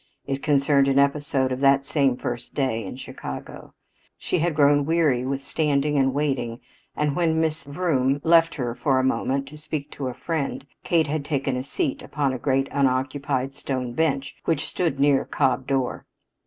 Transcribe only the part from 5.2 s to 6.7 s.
with the standing and waiting,